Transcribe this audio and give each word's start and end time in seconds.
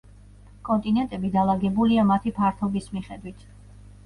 კონტინენტები 0.69 1.31
დალაგებულია 1.35 2.07
მათი 2.13 2.35
ფართობის 2.39 2.89
მიხედვით. 2.97 3.47